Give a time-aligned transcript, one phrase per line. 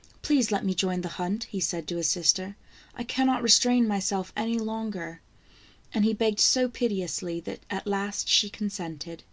[0.22, 2.54] "Please let me join the hunt," he said to his sister;"
[2.94, 5.20] I can not restrain myself any longer,"
[5.92, 9.24] and he begged so piteously, that at last she consented.